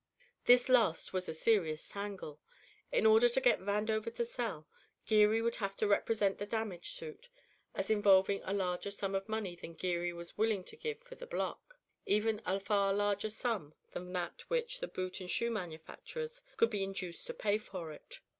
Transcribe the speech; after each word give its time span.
This 0.45 0.67
last 0.67 1.13
was 1.13 1.29
a 1.29 1.33
serious 1.35 1.87
tangle. 1.89 2.39
In 2.91 3.05
order 3.05 3.29
to 3.29 3.39
get 3.39 3.59
Vandover 3.59 4.11
to 4.15 4.25
sell, 4.25 4.67
Geary 5.05 5.43
would 5.43 5.57
have 5.57 5.77
to 5.77 5.85
represent 5.87 6.39
the 6.39 6.47
damage 6.47 6.89
suit 6.89 7.29
as 7.75 7.91
involving 7.91 8.41
a 8.43 8.51
larger 8.51 8.89
sum 8.89 9.13
of 9.13 9.29
money 9.29 9.55
than 9.55 9.75
Geary 9.75 10.11
was 10.11 10.39
willing 10.39 10.63
to 10.63 10.75
give 10.75 10.97
for 11.01 11.13
the 11.13 11.27
block, 11.27 11.77
even 12.07 12.41
a 12.47 12.59
far 12.59 12.91
larger 12.95 13.29
sum 13.29 13.75
than 13.91 14.11
that 14.13 14.41
which 14.47 14.79
the 14.79 14.87
boot 14.87 15.21
and 15.21 15.29
shoe 15.29 15.51
manufacturers 15.51 16.41
could 16.57 16.71
be 16.71 16.81
induced 16.83 17.27
to 17.27 17.33
pay 17.35 17.59
for 17.59 17.91
it. 17.91 18.21